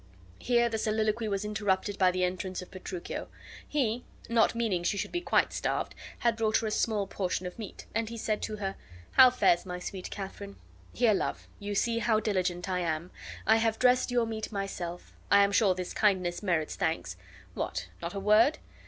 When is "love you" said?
11.13-11.75